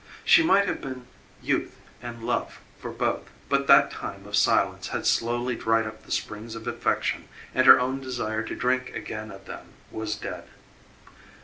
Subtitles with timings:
[0.25, 1.05] She might have been
[1.43, 6.11] youth and love for both but that time of silence had slowly dried up the
[6.11, 10.45] springs of affection and her own desire to drink again of them was dead.